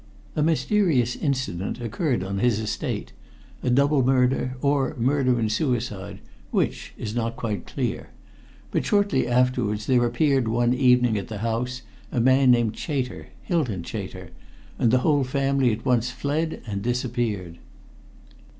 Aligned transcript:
A 0.35 0.41
mysterious 0.41 1.15
incident 1.15 1.79
occurred 1.79 2.23
on 2.23 2.39
his 2.39 2.57
estate 2.57 3.13
a 3.61 3.69
double 3.69 4.03
murder, 4.03 4.57
or 4.59 4.95
murder 4.97 5.37
and 5.37 5.51
suicide; 5.51 6.21
which 6.49 6.91
is 6.97 7.13
not 7.13 7.35
quite 7.35 7.67
clear 7.67 8.09
but 8.71 8.83
shortly 8.83 9.27
afterwards 9.27 9.85
there 9.85 10.03
appeared 10.03 10.47
one 10.47 10.73
evening 10.73 11.19
at 11.19 11.27
the 11.27 11.37
house 11.45 11.83
a 12.11 12.19
man 12.19 12.49
named 12.49 12.75
Chater, 12.75 13.27
Hylton 13.43 13.83
Chater, 13.83 14.31
and 14.79 14.89
the 14.89 14.97
whole 15.05 15.23
family 15.23 15.71
at 15.71 15.85
once 15.85 16.09
fled 16.09 16.63
and 16.65 16.81
disappeared." 16.81 17.59